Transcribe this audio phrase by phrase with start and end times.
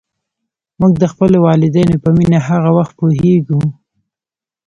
[0.79, 3.61] موږ د خپلو والدینو په مینه هغه وخت پوهېږو.